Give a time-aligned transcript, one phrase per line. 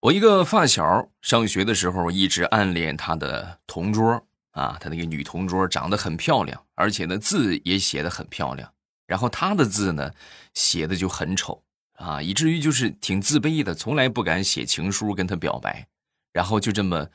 [0.00, 8.72] 我一个发小上学的时候一直暗恋他的同桌啊，他那个女同桌长得很漂亮，而且呢字也写的很漂亮。
[9.06, 10.10] 然后他的字呢
[10.54, 11.62] 写的就很丑
[11.96, 15.86] 啊，以至于就是挺自卑的，从来不敢写情书跟他表白。
[16.32, 17.06] 然后就这么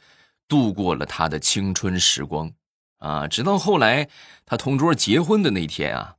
[0.47, 2.51] 度过了他的青春时光
[2.99, 4.07] 啊，直到后来
[4.45, 6.17] 他同桌结婚的那天啊，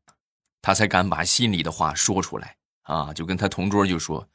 [0.60, 4.28] 他才敢把心里的话说出来啊，就跟他同桌就说：“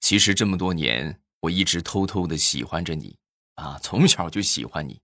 [0.00, 3.16] 其实这么多年。”我一直偷偷的喜欢着你，
[3.54, 5.00] 啊，从小就喜欢你。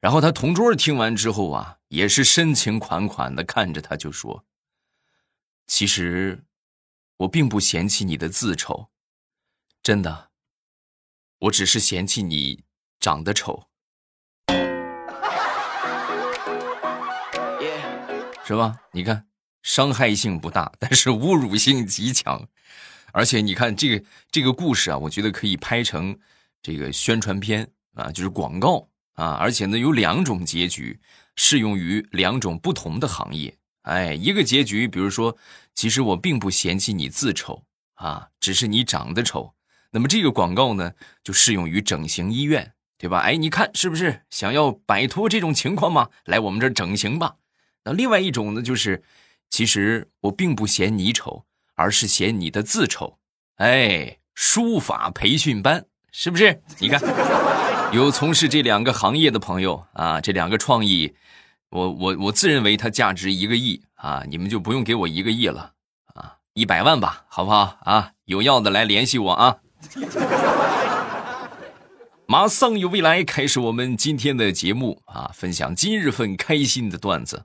[0.00, 4.44] 然后他同桌听完之后啊，也是深情款款的看着他，就说
[5.66, 6.44] ：“其实
[7.16, 8.90] 我并不嫌弃你的字丑，
[9.82, 10.30] 真的，
[11.40, 12.62] 我只是嫌弃你
[13.00, 13.68] 长得丑，
[18.44, 18.78] 是吧？
[18.92, 19.26] 你看，
[19.62, 22.48] 伤害性不大，但是侮辱性极强。”
[23.12, 26.18] 而且你看这个这个故事啊，我觉得可以拍成
[26.62, 29.32] 这个宣传片啊，就是广告啊。
[29.32, 30.98] 而且呢，有两种结局
[31.36, 33.56] 适用于两种不同的行业。
[33.82, 35.36] 哎，一个结局，比如说，
[35.74, 39.54] 其实我并不嫌弃你字丑啊，只是你长得丑。
[39.92, 40.92] 那么这个广告呢，
[41.24, 43.20] 就适用于整形医院，对吧？
[43.20, 46.10] 哎，你看是不是想要摆脱这种情况吗？
[46.26, 47.36] 来我们这儿整形吧。
[47.84, 49.02] 那另外一种呢，就是
[49.48, 51.46] 其实我并不嫌你丑。
[51.78, 53.18] 而是嫌你的字丑，
[53.58, 56.60] 哎，书法培训班是不是？
[56.80, 57.00] 你看，
[57.92, 61.14] 有从事这两个行业的朋友啊，这两个创意，
[61.70, 65.74] 我我我自认为它价值一个亿啊，你们就不用给我一个亿了
[66.14, 68.10] 啊，一百万吧，好不好啊？
[68.24, 69.58] 有要的来联系我啊！
[72.26, 77.44] 马上有未来，开始我们今天的节目啊，分享今日份开心的段子。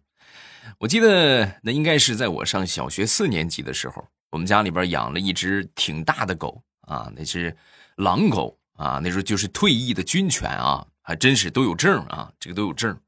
[0.79, 4.07] 我记得那应该是在我上小学四年级的时候。
[4.33, 7.55] 我们家里边养了一只挺大的狗啊，那是
[7.97, 12.99] 狼狗啊，那时候就是退役的军犬啊，还真是都有证啊，这个都有证。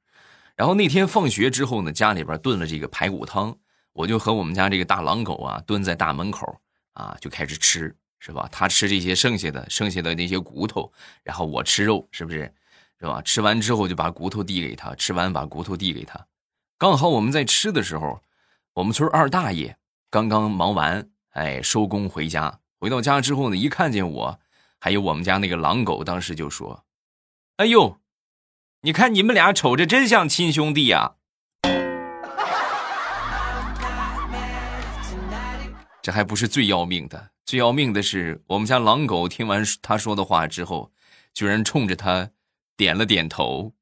[0.55, 3.57] 然后那天放学之后呢，家里边炖了这个排骨汤，
[3.91, 6.61] 我就和我们家这个大狼狗啊蹲在大门口
[6.93, 8.47] 啊，就开始吃，是吧？
[8.51, 10.93] 它吃这些剩下的剩下的那些骨头，
[11.23, 12.53] 然后我吃肉，是不是？
[12.99, 13.19] 是吧？
[13.23, 16.23] 吃完之后就把骨头递给他，吃完把骨头递给他。
[16.77, 18.21] 刚好我们在吃的时候，
[18.73, 19.75] 我们村二大爷
[20.11, 21.09] 刚刚忙完。
[21.35, 24.39] 哎，收工回家，回到家之后呢，一看见我，
[24.79, 26.85] 还有我们家那个狼狗，当时就说
[27.57, 27.99] ：“哎呦，
[28.83, 31.15] 你看你们俩瞅着真像亲兄弟呀！”
[36.01, 40.89] 这还不是最要命的，最要命的是我们家狼狗听完他说的话之后，
[41.33, 42.29] 居然冲着他
[42.77, 43.73] 点了点头。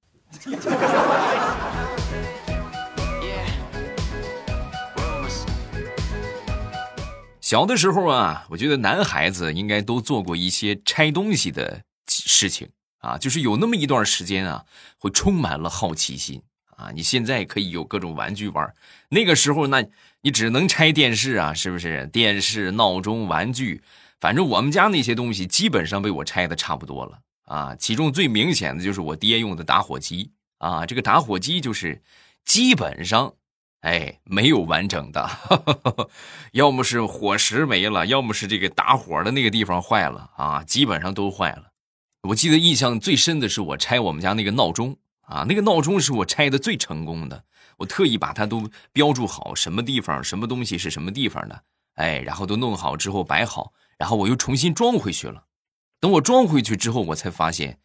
[7.54, 14.66] 小的时候啊，我觉得男孩子应该都做过一些拆东西的事情啊，就是有那么一段时间啊，
[14.98, 16.42] 会充满了好奇心
[16.76, 16.90] 啊。
[16.96, 18.74] 你现在可以有各种玩具玩，
[19.10, 19.86] 那个时候那
[20.22, 22.08] 你只能拆电视啊，是不是？
[22.08, 23.84] 电视、闹钟、玩具，
[24.20, 27.76] 反正我们家那些东西基本上被我拆的差不多了啊。
[27.76, 32.02] 其中最明显的就是我爹用的打火机啊，这个打火机就是
[32.44, 33.36] 基本上。
[33.84, 35.30] 哎，没有完整的，
[36.54, 41.74] 要么是火石没了，要么是这个打火的那个地方坏了啊，基本上都坏了。
[42.30, 47.44] 我记得印象最深的是我拆我们家那个闹钟啊，那个闹钟是我拆的最成功的，
[47.80, 51.64] 我特意把它都标注好，什么地方什么东西是什么地方的，
[51.96, 55.44] 哎，然后都弄好之后摆好，然后我又重新装回去了。
[56.00, 57.80] 等我装回去之后，我才发现，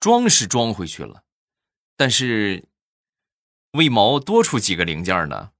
[0.00, 1.22] 装是装回去了，
[1.96, 2.64] 但是。
[3.76, 5.50] 为毛多出几个零件呢？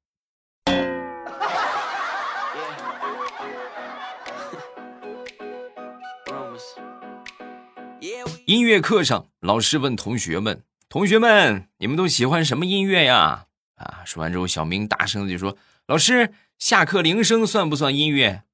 [8.46, 15.56] 音乐课上，老师问同学们：“同学们，你们都喜欢什么音乐呀？”啊，说完之后，小明大声的就说
[15.86, 18.44] ：“老师，下课铃声算不算音乐？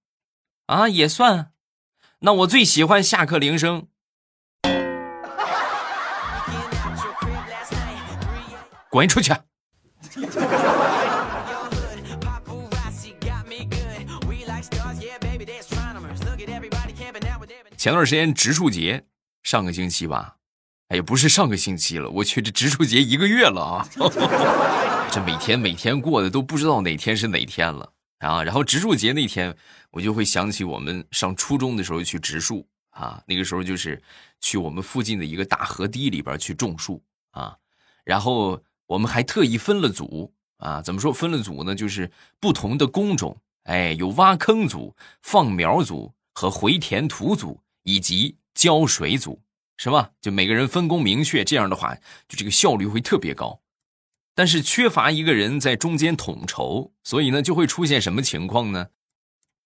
[0.66, 1.52] 啊，也算。
[2.20, 3.86] 那我最喜欢下课铃声。
[8.88, 9.34] ”滚出去！
[17.76, 19.06] 前段时间植树节，
[19.42, 20.36] 上个星期吧，
[20.88, 23.88] 哎呀，不是上个星期了，我去，这植树节一个月了啊！
[25.10, 28.42] 这每天每天过的都不知道哪天是哪天了啊！
[28.42, 29.56] 然后植树节那天，
[29.90, 34.00] 我就会想起我们上初中的时候去植树啊，那个时候就是
[34.40, 37.56] 去我们附近的一个大河堤里边去种树啊，
[38.04, 38.62] 然后
[38.92, 41.74] 我们还特意分了组啊，怎么说分了组呢？
[41.74, 47.60] 就是不同的工种，哎，有挖坑组、放苗组和回填土组。
[47.84, 49.42] 以及浇水组，
[49.76, 50.12] 是吧？
[50.20, 51.96] 就每个人分工明确，这样的话，
[52.28, 53.60] 就这个效率会特别高。
[54.36, 58.90] 但是缺乏一个人在中间统筹，所以呢，就会出现什么情况呢？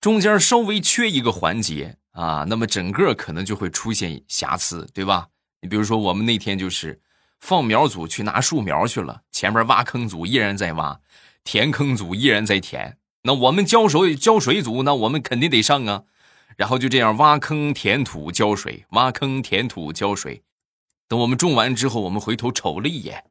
[0.01, 5.29] 中间稍微缺一个环节啊，那么整个可能就会出现瑕疵，对吧？
[5.61, 6.99] 你比如说，我们那天就是
[7.41, 11.01] 放苗组去拿树苗去了，前面挖坑组依然在挖，
[11.45, 12.99] 填坑组依然在填。
[13.23, 16.05] 那我们浇水浇水组，那我们肯定得上啊。
[16.57, 20.43] 然后就这样挖坑填土浇水，挖坑填土浇水。
[21.07, 23.31] 等我们种完之后，我们回头瞅了一眼，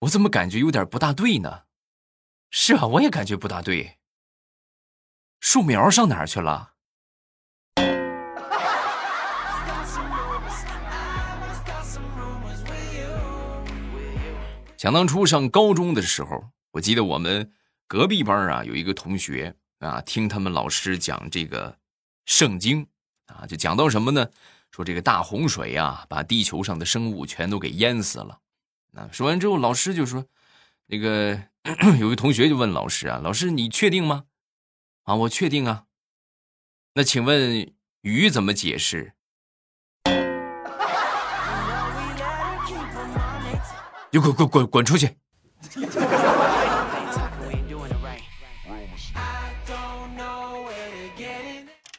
[0.00, 1.62] 我怎么感觉有点不大对呢？
[2.50, 3.96] 是啊，我也感觉不大对。
[5.40, 6.74] 树苗上哪儿去了？
[14.76, 17.50] 想当初上高中的时候，我记得我们
[17.86, 21.78] 隔壁班啊有一个同学啊，听他们老师讲这个
[22.26, 22.86] 圣经
[23.26, 24.28] 啊，就讲到什么呢？
[24.70, 28.40] 说这个大洪水啊，把地球上的生物全都给淹死了。
[28.92, 30.26] 那说完之后，老师就说
[30.86, 31.40] ：“那个
[31.98, 34.24] 有个同学就问老师啊，老师你确定吗？”
[35.04, 35.84] 啊，我确定啊。
[36.94, 39.14] 那请问鱼怎么解释？
[44.16, 45.14] 你滚滚滚滚出去！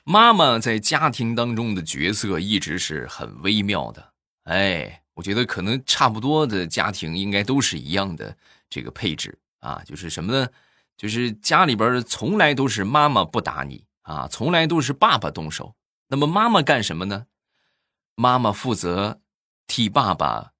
[0.03, 4.13] 妈妈在家庭当中的角色一直是很微妙的。
[4.45, 8.35] 哎，我觉得可能差不多的家庭应该都是一样的
[8.67, 10.47] 这个配置啊，就是什么呢？
[10.97, 15.75] 就是家里边从来都是妈妈不打你啊，从来都是爸爸动手。
[16.07, 17.27] 那么妈妈干什么呢？
[18.15, 19.21] 妈妈负责
[19.67, 20.53] 替爸爸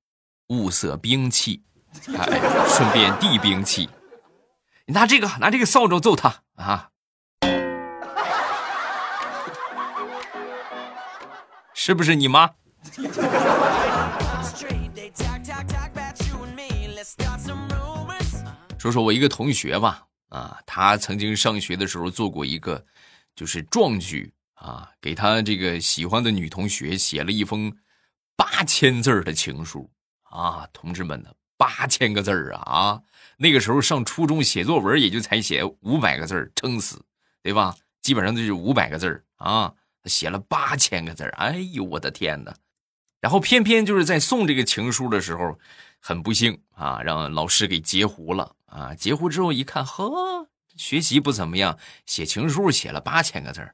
[0.47, 1.61] 物色兵器，
[2.17, 3.89] 哎，顺便递兵器。
[4.85, 6.89] 你拿这个，拿这个扫帚揍他啊！
[11.73, 12.49] 是不是你妈？
[18.77, 20.03] 说说我一个同学吧。
[20.29, 22.85] 啊，他曾经上学的时候做过一个，
[23.33, 27.73] 就是壮举啊，给他这个喜欢的女同学写了一封
[28.35, 29.89] 八千字的情书
[30.29, 33.01] 啊，同志们呢，八千个字啊啊，
[33.37, 37.03] 那个时候上初中写作文也就才写五百个字撑死，
[37.41, 37.75] 对吧？
[38.01, 39.73] 基本上就是五百个字啊，
[40.05, 42.55] 写了八千个字哎呦我的天哪！
[43.19, 45.57] 然后偏偏就是在送这个情书的时候，
[45.99, 48.53] 很不幸啊，让老师给截胡了。
[48.67, 48.93] 啊！
[48.93, 53.71] 截胡之后一看，呵，学习不怎么样，写情书写了八千个字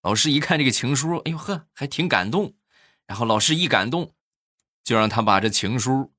[0.00, 2.54] 老师一看这个情书，哎呦呵，还挺感动。
[3.06, 4.14] 然后老师一感动，
[4.84, 6.12] 就让他把这情书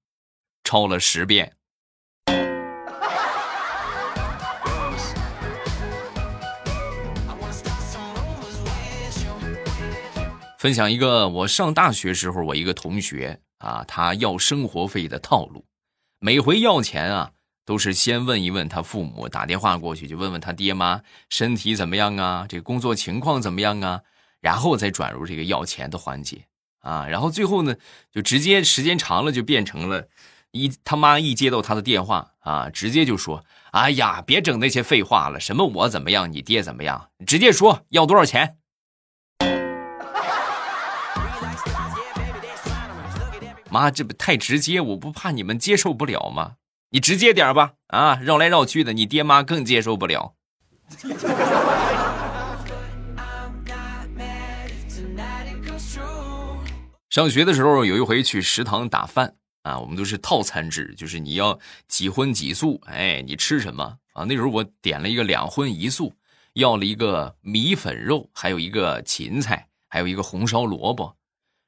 [0.64, 1.56] 抄了十遍。
[10.58, 15.66] 分享一个我上大学时候，我一个同学啊，他要生活费的套路，
[16.20, 17.32] 每回要钱啊。
[17.66, 24.02] 都是先问一问他父母，打电话过去就问问他爹妈身体怎么样啊，这工作情况怎么样啊，
[24.42, 26.46] 然后再转入这个要钱的环节
[26.84, 27.76] 啊，然后最后呢，
[28.12, 30.08] 就直接时间长了就变成了，
[30.52, 38.58] 一他妈一接到他的电话啊，直接就说：“哎呀，别整那些废话了，什么我怎么样，你爹怎么样，直接说要多少钱。”
[43.72, 46.56] 妈，这不太直接，我不怕你们接受不了吗？
[46.90, 50.36] 你直接点吧，啊，绕来绕去的，你爹妈更接受不了。
[57.14, 64.24] 上学的时候有一回去食堂打饭啊，我们都是套餐制，就是你要几荤几素，哎，你吃什么啊？
[64.24, 66.12] 那时候我点了一个两荤一素，
[66.54, 71.16] 要了一个米粉肉，还有一个芹菜，还有一个红烧萝卜，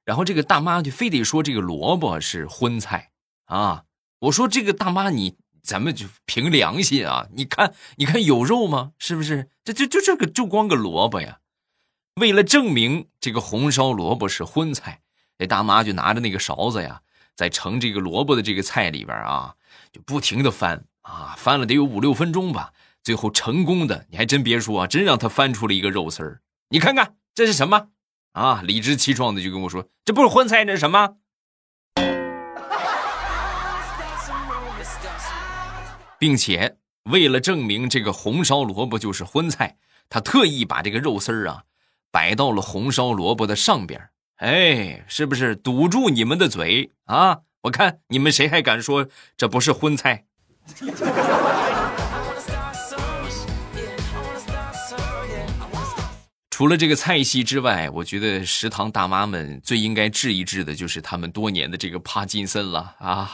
[0.04, 3.12] 然后这个大妈就非得说这个萝卜是荤菜
[3.46, 3.84] 啊。
[4.22, 7.28] 我说这个大妈，你咱们就凭良心啊！
[7.36, 8.94] 你看，你看有肉吗？
[8.98, 9.52] 是不是？
[9.64, 11.42] 这就就这个就光个萝卜呀！
[12.16, 15.02] 为了证明这个红烧萝卜是荤菜，
[15.38, 17.02] 这大妈就拿着那个勺子呀，
[17.36, 19.56] 在盛这个萝卜的这个菜里边啊，
[19.92, 22.72] 就不停的翻啊，翻了得有五六分钟吧。
[23.04, 26.42] 最后成功的，你还真别说啊，真让他翻出了一个肉丝儿。
[26.70, 27.90] 你看看这是什么
[28.32, 28.62] 啊？
[28.64, 31.18] 理直气壮的就跟我说：“这不是荤菜，这是什么？”
[36.18, 39.78] 并且为了证明这个红烧萝卜就是荤菜，
[40.10, 41.66] 他特意把这个肉丝儿啊
[42.10, 47.40] 摆到了红烧萝卜的上边哎，是不是堵住你们的嘴啊？
[47.64, 50.26] 我看你们谁还敢说这不是荤菜？
[56.50, 63.30] 除了这个菜系之外，我觉得食堂大妈们最应该治一治的就是他们多年的这个帕金森了啊！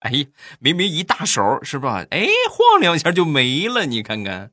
[0.00, 0.26] 哎，
[0.58, 2.04] 明明一大手是吧？
[2.10, 4.50] 哎，晃两下就没了，你看看。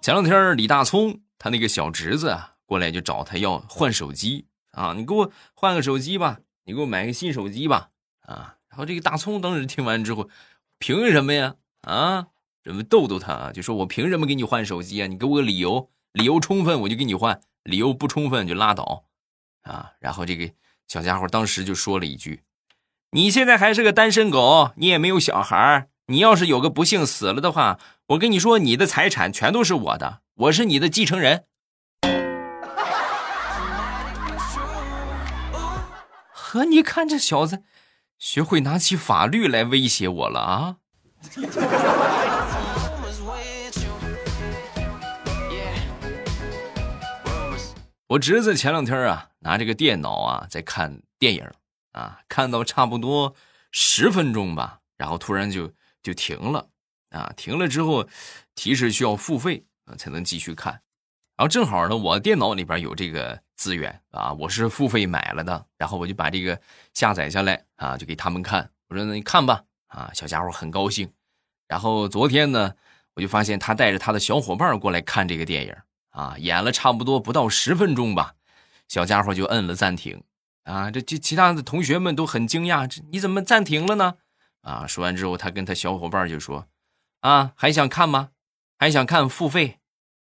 [0.00, 7.90] 前两天李大聪他那个小侄子啊过来就找他要换手机啊，你给我换个手机吧，你给我买个新手机吧
[8.22, 8.56] 啊。
[8.70, 10.30] 然后这个大葱当时听完之后，
[10.78, 11.56] 凭什么呀？
[11.82, 12.28] 啊，
[12.64, 13.52] 怎么逗逗他啊？
[13.52, 15.06] 就说我凭什么给你换手机啊？
[15.06, 19.04] 你给我个理由，理由充分我就给你换，理由不充分就拉倒，
[19.62, 19.92] 啊！
[19.98, 20.50] 然后这个
[20.88, 22.42] 小家伙当时就说了一句
[23.12, 27.78] ：“你现在还是个单身狗，你也没有小孩你要是有个不幸死了的话，
[28.10, 31.44] 我跟你说，你的财产全都是我的，我是你的继承人。”
[36.32, 37.62] 和，你看这小子。
[38.18, 40.76] 学会拿起法律来威胁我了啊！
[48.08, 51.50] 我侄子前两天啊，拿这个电脑啊在看电影
[51.92, 53.34] 啊，看到差不多
[53.70, 56.68] 十分钟吧，然后突然就就停了
[57.10, 58.08] 啊，停了之后
[58.54, 60.72] 提示需要付费啊才能继续看，
[61.36, 63.42] 然后正好呢，我电脑里边有这个。
[63.60, 66.58] 资源啊，我是付费买了的，然后我就把这个
[66.94, 68.70] 下载下来啊，就给他们看。
[68.88, 71.12] 我说那你看吧，啊，小家伙很高兴。
[71.68, 72.72] 然后昨天呢，
[73.16, 75.76] 我就发现他带着他的小伙伴过来看这个电影
[76.08, 78.32] 啊，演了差不多不到十分钟吧，
[78.88, 80.22] 小家伙就摁了暂停
[80.64, 80.90] 啊。
[80.90, 84.14] 这这其他的同学们都很惊讶，这你怎么暂停了呢？
[84.62, 86.66] 啊，说完之后，他跟他小伙伴就说
[87.20, 88.30] ：“啊，还想看吗？
[88.78, 89.78] 还想看付费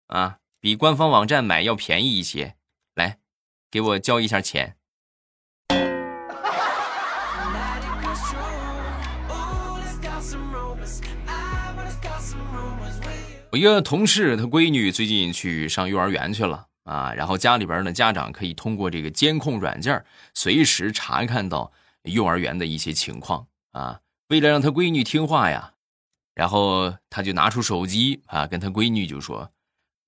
[0.06, 2.56] 啊，比官方网站买要便宜一些。”
[2.96, 3.18] 来
[3.70, 4.76] 给我交一下钱。
[13.52, 21.70] 我一个同事，他闺女最近去上幼儿园去了啊，然后家里边呢，家长可以通过这个监控软件随时查看到
[22.04, 24.00] 幼儿园的一些情况啊。
[24.28, 25.74] 为了让他闺女听话呀，
[26.36, 29.50] 然后他就拿出手机啊，跟他闺女就说：“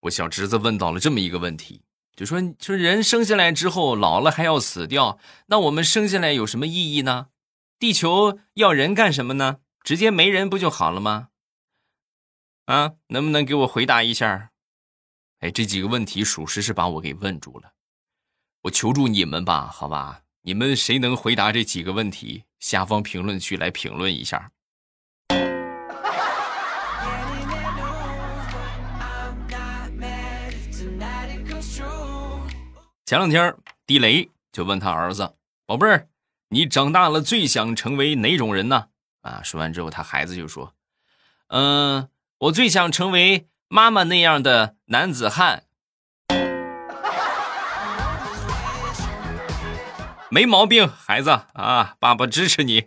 [0.01, 1.81] 我小侄子问到了这么一个问题，
[2.15, 7.29] 就说：“说人生下来之后老了还要死掉，那我们生下来有什么意义呢？
[7.79, 9.61] 地球要人干什么呢？
[9.83, 11.29] 直接没人不就好了吗？”
[12.67, 14.51] 啊，能不能给我回答一下？
[15.41, 17.73] 哎，这几个问题属实是把我给问住了。
[18.65, 20.21] 我求助你们吧，好吧？
[20.43, 22.45] 你们谁能回答这几个问题？
[22.61, 24.51] 下方评论区来评论一下。
[33.07, 33.55] 前两天，
[33.87, 35.35] 地雷就问他儿子
[35.69, 36.09] ：“宝贝儿，
[36.49, 38.87] 你长大了最想成为哪种人呢？”
[39.21, 40.73] 啊，说完之后，他孩子就说
[41.49, 42.09] ：“嗯，
[42.39, 45.65] 我最想成为妈妈那样的男子汉。”
[50.31, 52.87] 没毛病，孩子啊，爸爸支持你。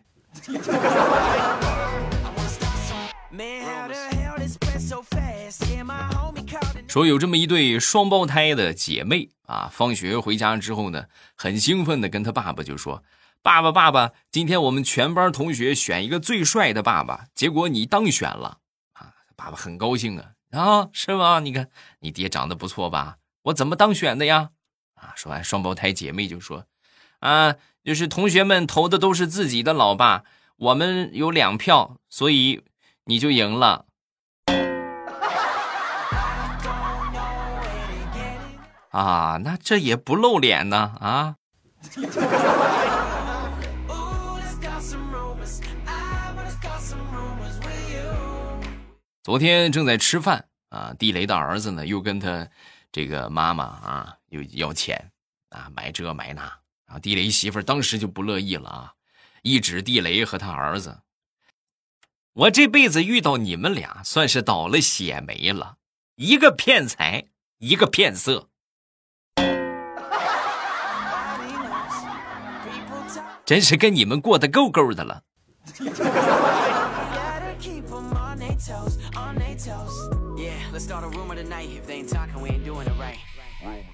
[6.88, 13.02] 说有这么一对双胞胎的姐妹啊，放学回家之后呢，很兴奋的跟他爸爸就说
[13.42, 18.60] ：“爸爸爸爸，今天我们全班同学选一个最帅的爸爸，结果你当选了
[18.92, 19.14] 啊！
[19.38, 21.40] 爸爸很高兴啊啊，是吗？
[21.40, 23.18] 你看你爹长得不错吧？
[23.44, 24.50] 我怎么当选的呀？
[24.96, 25.14] 啊！
[25.16, 26.66] 说完，双胞胎姐妹就说
[27.20, 30.26] ：“啊，就是同学们投的都是自己的老爸，
[30.58, 32.66] 我们有两票，所以
[33.06, 33.86] 你就赢了。”
[38.90, 41.36] 啊，那这也不露脸呢啊！
[49.24, 52.48] 昨天正在吃饭啊，地雷的儿子呢又跟他
[52.92, 55.12] 这个妈妈啊又要钱
[55.50, 56.42] 啊，买这买那
[56.86, 56.98] 啊。
[57.00, 58.94] 地雷媳妇当时就不乐意了啊，
[59.42, 61.02] 一指地雷和他儿子
[62.34, 65.76] ：“我这辈子遇到你们俩算是倒了血霉了，
[66.16, 67.26] 一个骗财，
[67.58, 68.47] 一个骗色，
[73.48, 75.24] 真是跟你们过得够够的了。”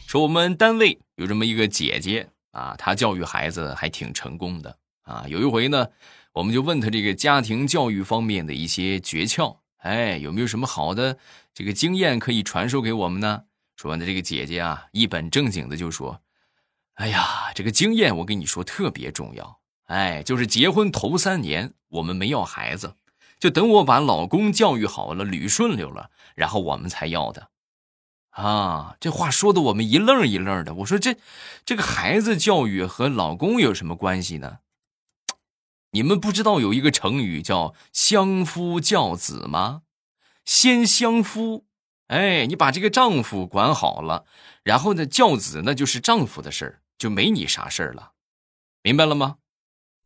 [0.08, 5.24] 说我们单位有这么一个姐姐啊，她教育孩子还挺成功的啊。
[5.28, 5.86] 有一回呢，
[6.32, 11.16] 我们就问她这个家庭教育方面的一些诀窍，哎，有没有什么好的
[11.54, 13.44] 这个经验可以传授给我们呢？
[13.76, 16.20] 说完的这个姐姐啊，一本正经的就说
[16.96, 22.96] ：“哎呀，这个经验我跟你说特别重要，哎，就是结婚头三年我们没要孩子。”
[23.40, 27.50] 就等我把老公教育好了，捋顺溜了，然后我们才要的，
[28.30, 30.76] 啊，这话说的我们一愣一愣的。
[30.76, 31.18] 我说这，
[31.66, 34.60] 这个孩子教育和老公有什么关系呢？
[35.92, 39.82] 你们不知道有一个成语叫“相夫教子”吗？
[40.46, 41.66] 先相夫，
[42.08, 44.24] 哎，你把这个丈夫管好了，
[44.64, 48.12] 然后呢，教子那就是丈夫的事儿，就没你啥事儿了，
[48.82, 49.38] 明白了吗？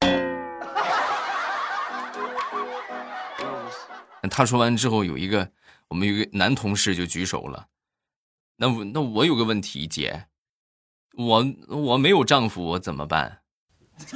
[4.29, 5.51] 他说完之后，有一个
[5.87, 7.67] 我们有一个男同事就举手了。
[8.57, 10.25] 那我那我有个问题，姐，
[11.13, 13.41] 我我没有丈夫，我怎么办？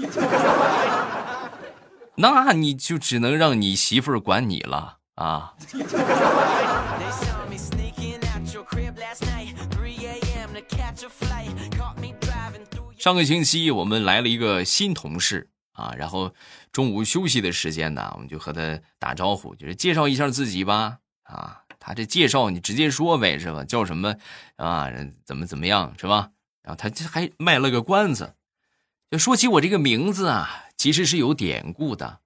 [2.15, 5.55] 那你就只能让你媳妇儿管你了啊。
[13.01, 15.49] 上个星期我们来了一个新同事。
[15.71, 16.35] 啊，然后
[16.71, 20.99] 中午休息的时间呢，我们就和他打招呼，就是介绍一下自己吧。
[21.23, 23.63] 啊，他这介绍你直接说呗，是吧？
[23.63, 24.15] 叫什么
[24.57, 24.87] 啊？
[25.25, 26.29] 怎么怎么样，是吧？
[26.61, 28.35] 然后他这还卖了个关子，
[29.09, 32.19] 就说起我这个名字啊，其实是有典故的。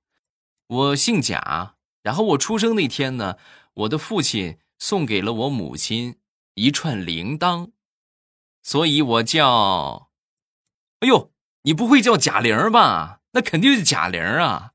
[0.68, 3.38] 我姓贾，然后我出生那天呢，
[3.76, 6.18] 我的父亲送给了我母亲
[6.56, 7.72] 一串铃铛，
[8.62, 10.05] 所以我叫……
[11.06, 13.20] 哎呦，你不会叫贾玲吧？
[13.34, 14.72] 那肯定是贾玲啊，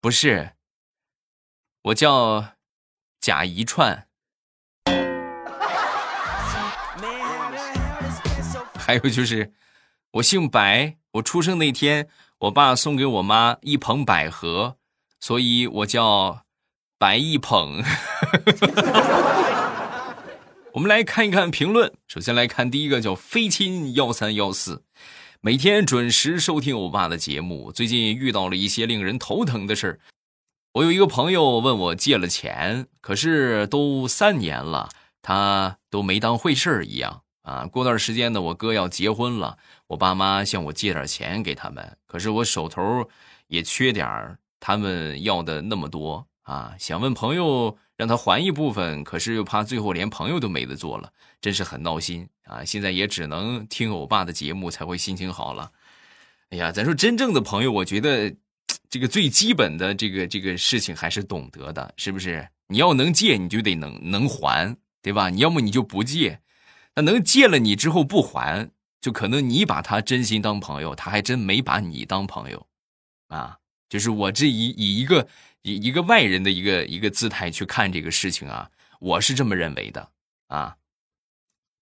[0.00, 0.52] 不是，
[1.82, 2.50] 我叫
[3.20, 4.06] 贾一串。
[8.78, 9.52] 还有就是，
[10.12, 14.76] 我姓白，我出生那天，我爸送给我妈一捧百合，
[15.18, 16.44] 所以我叫
[16.96, 17.82] 白一捧。
[20.74, 24.84] 我们来看一看评论，首先来看第一个叫飞亲幺三幺四。
[25.44, 27.70] 每天准时收听欧巴的节目。
[27.70, 30.00] 最近遇到了一些令人头疼的事儿。
[30.72, 34.88] 我有一个朋友问我借了钱，可是都三年了，
[35.20, 37.66] 他都没当回事儿一样啊。
[37.66, 43.06] 过段时间呢，我哥要结婚了，我爸妈向我借点钱给他们，可是我手头
[43.48, 52.28] 也缺点儿，他们要的那么多啊，想问朋友让他还一部分，可是又怕最后连朋友都没得做了，真是很闹心。
[52.44, 55.70] 啊，现在也只能听欧巴的节目才会心情好了。
[56.50, 58.34] 哎呀，咱说真正的朋友，我觉得
[58.90, 62.46] 这个最基本的这个这个事情还是懂得的，是不是？
[62.68, 65.30] 你要能借，你就得能能还，对吧？
[65.30, 66.40] 你要么你就不借，
[66.94, 72.66] 那能借了你之后不还，就可能你把他真心当朋友，他还真没把你当朋友，
[73.28, 75.28] 啊，就是我这以以一个
[75.64, 80.10] 一一个外人的一个一个姿态去看这个事情啊，我是这么认为的
[80.48, 80.76] 啊。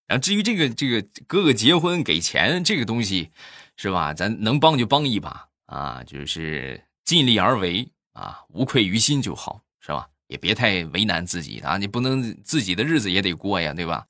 [0.07, 3.31] 然后至于这个这个哥哥结婚给钱这个东西，
[3.77, 4.15] 是吧？
[4.15, 10.09] 咱能帮就帮一把啊，就是尽力而为啊，无愧于心就好，是吧？
[10.29, 14.07] 也别太为难自己啊，你不能自己的日子也得过呀，对吧？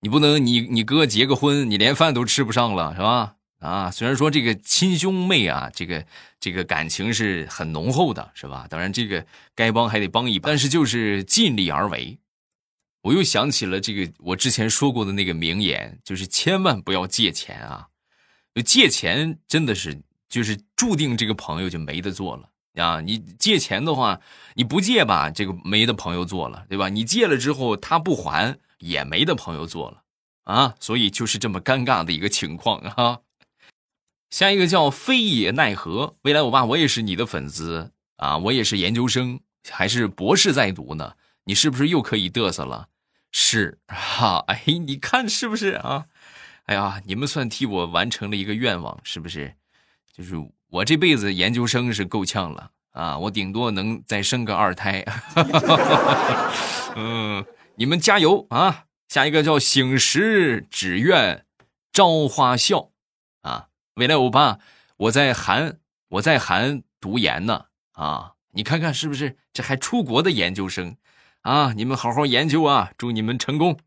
[0.00, 3.35] 你不能你你哥结个婚，你连饭都吃不上了，是吧？
[3.66, 6.06] 啊，虽然说这个亲兄妹啊，这个
[6.38, 8.66] 这个感情是很浓厚的，是吧？
[8.70, 12.18] 当然这个该帮还得帮一把，但是就是尽力而为。
[13.02, 17.88] 我又想起了这个我之前说过的那个名言，就是千万不要借钱啊！
[18.64, 23.00] 借钱真的是就是注定这个朋友就没得做了啊！
[23.00, 24.20] 你借钱的话，
[24.54, 26.88] 你不借吧，这个没的朋友做了，对吧？
[26.88, 30.02] 你借了之后他不还，也没的朋友做了
[30.44, 30.74] 啊！
[30.80, 33.20] 所以就是这么尴尬的一个情况啊。
[34.30, 42.88] 下一个叫飞也奈何，未来我爸我也是你的粉丝啊，我也是研究生还是博士在读呢，你是不是又可以嘚瑟了？
[43.32, 46.06] 是哈，哎，你看是不是啊？
[46.64, 49.54] 哎呀，你们算替我完成了一个愿望，是不是？
[50.12, 50.34] 就是
[50.70, 55.04] 我这辈子研究生是够呛了啊，我顶多能再生个二胎。
[56.96, 57.44] 嗯，
[57.76, 58.84] 你们加油啊！
[59.08, 61.44] 下一个叫醒时只愿
[61.92, 62.90] 朝花笑，
[63.96, 64.58] 未来欧巴，
[64.98, 65.78] 我在韩，
[66.08, 69.38] 我在韩读研呢啊，你看看是不是？
[69.54, 70.98] 这还出国的研究生
[71.40, 73.78] 啊，你们好好研究啊，祝你们成功。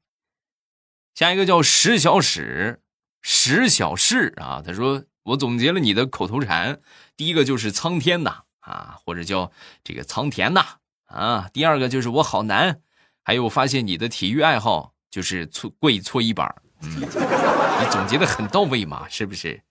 [1.13, 2.81] 下一个叫石小史，
[3.21, 4.63] 石小事啊。
[4.65, 6.81] 他说：“我总结了你的口头禅，
[7.15, 9.51] 第一个就是苍天呐啊，或者叫
[9.83, 10.65] 这个苍田呐
[11.05, 11.47] 啊。
[11.53, 12.81] 第二个就是我好难，
[13.23, 16.63] 还有我发现你的体育爱好就是搓跪搓衣板。
[16.81, 19.61] 嗯，你总结的很到位嘛，是不是？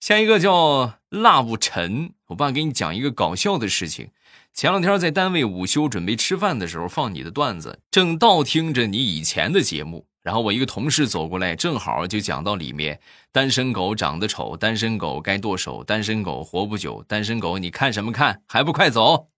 [0.00, 4.10] 下一个叫辣不沉，我爸给你讲一个搞笑的事情。
[4.52, 13.00] 前两天在单位午休准备吃饭的时候放你的段子，正倒听着你以前的节目。”然后我一个同事走过来，正好就讲到里面，
[13.32, 19.30] 单身狗长得丑，单身狗该剁手，单身狗活不久，单身狗你看什么看，还不快走！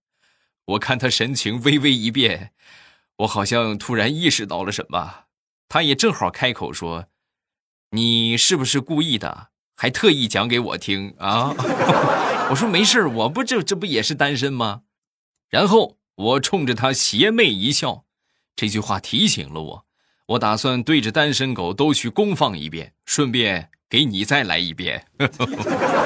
[0.67, 2.53] 我看他神情微微一变，
[3.19, 5.25] 我好像突然意识到了什么，
[5.69, 7.07] 他也正好开口说
[7.93, 9.49] ：“你是不是故意的？
[9.81, 11.55] 还特意讲给我听啊？”
[12.51, 14.83] 我说没事我不这这不也是单身吗？
[15.49, 18.05] 然后我冲着他邪魅一笑，
[18.55, 19.87] 这句话提醒了我。
[20.27, 25.07] 我打算对着单身狗都去公放一遍，顺便给你再来一遍。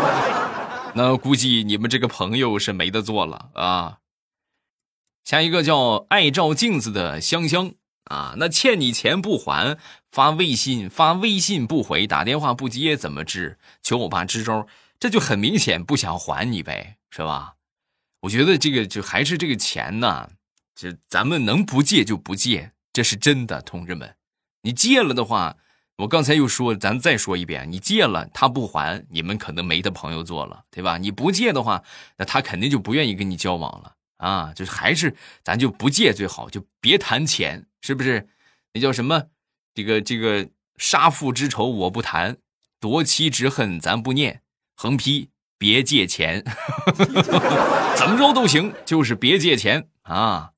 [0.95, 3.99] 那估计你们这个朋友是没得做了啊。
[5.25, 7.73] 下一个叫爱照镜子的香香
[8.05, 9.79] 啊，那欠你钱不还，
[10.11, 13.59] 发微信发微信不回，打电话不接，怎么治？
[13.83, 14.67] 求我爸支招，
[14.99, 17.55] 这就很明显不想还你呗，是吧？
[18.21, 20.31] 我觉得这个就还是这个钱呢，
[20.75, 22.73] 就咱们能不借就不借。
[22.93, 24.15] 这是真的，同志们，
[24.63, 25.57] 你借了的话，
[25.97, 30.99] 我刚才又说，咱再说一遍，你借了他不还，你们可能没的朋友做了，对吧？
[30.99, 31.83] 你不借的话，
[32.19, 34.53] 那他肯定就不愿意跟你交往了啊！
[34.55, 38.27] 就是还是咱就不借最好，就别谈钱，是不是？
[38.73, 39.25] 那叫什么？
[39.75, 42.39] 这个这个杀父之仇我不谈，
[42.81, 44.41] 夺妻之恨咱不念，
[44.75, 46.43] 横批别借钱，
[47.97, 50.53] 怎么着都行，就是别借钱啊！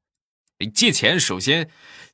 [0.73, 1.69] 借钱首先。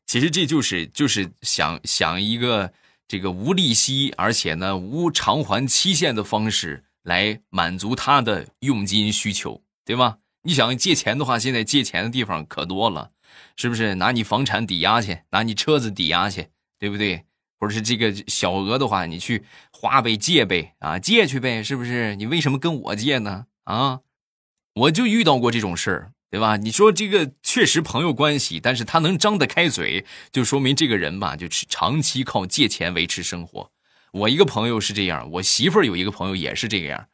[0.04, 2.72] 其实这就是就是想想一个
[3.06, 10.18] 这个无利息，而且呢无偿还期限的方式来满足他的佣金需求，对吧？
[10.42, 13.10] 你想借钱的话，现在借钱的地方可多了，
[13.56, 13.94] 是不是？
[13.96, 17.24] 拿你房产抵押去，拿你车子抵押去，对不对？
[17.58, 22.16] 或者是这个小额的话，你去花呗借呗，啊，借去呗，是不是？
[22.16, 23.46] 你为什么跟我借呢？
[23.64, 24.00] 啊，
[24.74, 26.12] 我就遇到过这种事儿。
[26.32, 26.56] 对吧？
[26.56, 33.70] 你说这个确实朋友关系，但是他能张得开嘴，就说明这个人吧，就是长期靠借钱维持生活。
[34.12, 37.08] 我一个朋友是这样，我媳妇儿有一个朋友也是这样，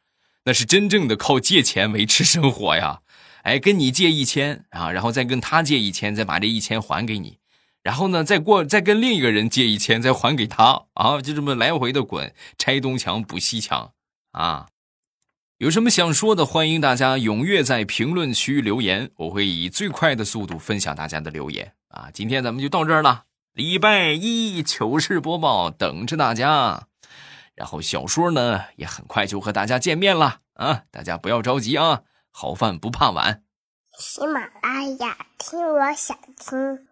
[0.45, 3.01] 那是真正的靠借钱维持生活呀。
[3.43, 7.39] 哎，跟你借一千啊，然后再跟他借一千，再把这一千还给你，
[7.81, 13.93] 然后呢，再过再跟另一个人借一千，再还给他啊，就这么来回的滚，拆东墙补西墙
[14.31, 14.67] 啊。
[15.57, 22.09] 有什么想说的，欢迎大家踊跃在评论区留言，我会以最快的速度分享大家的留言啊！
[22.13, 26.87] 今天咱们就到这儿了，礼拜一糗事播报等着大家，
[27.55, 30.83] 然后小说呢也很快就和大家见面了啊！
[30.91, 32.03] 大家不要着急啊，
[32.41, 33.43] 好饭不怕晚。
[33.97, 36.87] 喜马拉雅听，我想听。